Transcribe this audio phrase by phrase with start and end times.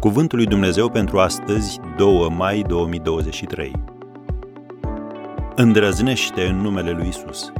[0.00, 3.72] Cuvântul lui Dumnezeu pentru astăzi, 2 mai 2023.
[5.54, 7.52] Îndrăznește în numele lui Isus.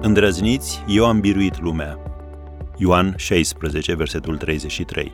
[0.00, 1.98] Îndrăzniți, eu am biruit lumea.
[2.76, 5.12] Ioan 16, versetul 33.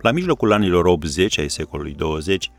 [0.00, 2.50] La mijlocul anilor 80 ai secolului 20,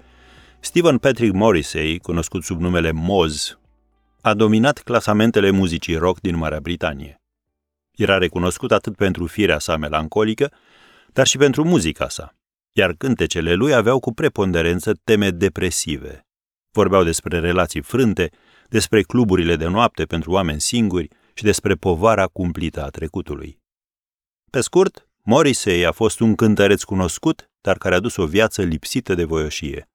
[0.59, 3.59] Stephen Patrick Morrissey, cunoscut sub numele Moz,
[4.21, 7.20] a dominat clasamentele muzicii rock din Marea Britanie.
[8.01, 10.51] Era recunoscut atât pentru firea sa melancolică,
[11.13, 12.35] dar și pentru muzica sa,
[12.71, 16.25] iar cântecele lui aveau cu preponderență teme depresive.
[16.71, 18.29] Vorbeau despre relații frânte,
[18.69, 23.59] despre cluburile de noapte pentru oameni singuri și despre povara cumplită a trecutului.
[24.49, 29.13] Pe scurt, Morrissey a fost un cântăreț cunoscut, dar care a dus o viață lipsită
[29.13, 29.89] de voioșie.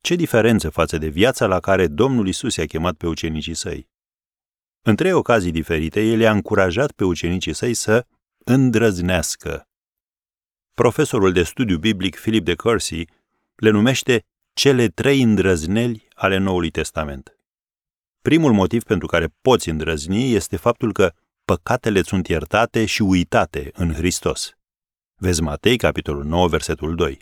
[0.00, 3.88] Ce diferență față de viața la care Domnul Isus i-a chemat pe ucenicii săi?
[4.82, 8.06] În trei ocazii diferite, el i-a încurajat pe ucenicii săi să
[8.44, 9.68] îndrăznească.
[10.74, 13.04] Profesorul de studiu biblic Philip de Courcy
[13.54, 17.36] le numește cele trei îndrăzneli ale Noului Testament.
[18.22, 21.12] Primul motiv pentru care poți îndrăzni este faptul că
[21.44, 24.54] păcatele sunt iertate și uitate în Hristos.
[25.14, 27.18] Vezi Matei, capitolul 9, versetul 2.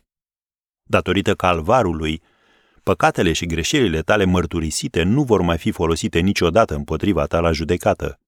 [0.83, 2.23] Datorită calvarului,
[2.89, 8.20] păcatele și greșelile tale mărturisite nu vor mai fi folosite niciodată împotriva ta la judecată.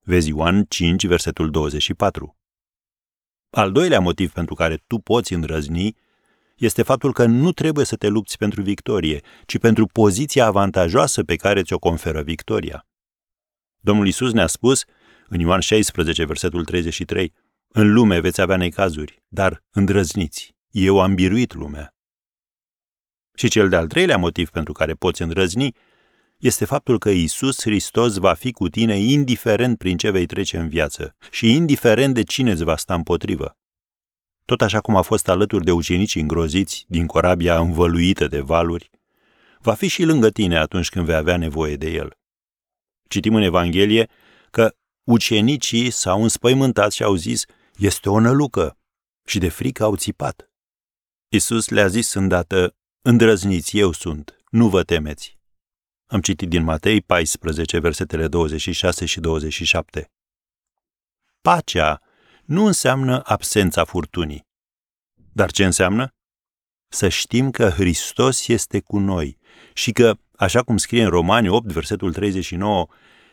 [0.00, 2.36] Vezi Ioan 5, versetul 24.
[3.50, 5.96] Al doilea motiv pentru care tu poți îndrăzni
[6.56, 11.36] este faptul că nu trebuie să te lupți pentru victorie, ci pentru poziția avantajoasă pe
[11.36, 12.86] care ți-o conferă victoria.
[13.80, 14.84] Domnul Isus ne-a spus,
[15.28, 17.32] în Ioan 16, versetul 33,
[17.68, 21.92] În lume veți avea necazuri, dar îndrăzniți, eu am biruit lumea.
[23.38, 25.74] Și cel de-al treilea motiv pentru care poți îndrăzni
[26.36, 30.68] este faptul că Isus Hristos va fi cu tine indiferent prin ce vei trece în
[30.68, 33.56] viață și indiferent de cine îți va sta împotrivă.
[34.44, 38.90] Tot așa cum a fost alături de ucenicii îngroziți din corabia învăluită de valuri,
[39.58, 42.18] va fi și lângă tine atunci când vei avea nevoie de el.
[43.08, 44.08] Citim în Evanghelie
[44.50, 44.74] că
[45.04, 47.44] ucenicii s-au înspăimântat și au zis,
[47.76, 48.78] este o nălucă,
[49.24, 50.50] și de frică au țipat.
[51.28, 52.72] Isus le-a zis îndată,
[53.08, 55.38] îndrăzniți, eu sunt, nu vă temeți.
[56.06, 60.10] Am citit din Matei 14, versetele 26 și 27.
[61.40, 62.00] Pacea
[62.44, 64.46] nu înseamnă absența furtunii.
[65.32, 66.14] Dar ce înseamnă?
[66.88, 69.38] Să știm că Hristos este cu noi
[69.72, 72.86] și că, așa cum scrie în Romani 8, versetul 39,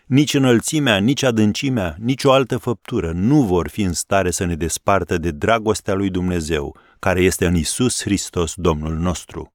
[0.05, 4.55] nici înălțimea, nici adâncimea, nici o altă făptură nu vor fi în stare să ne
[4.55, 9.54] despartă de dragostea lui Dumnezeu, care este în Isus Hristos, Domnul nostru.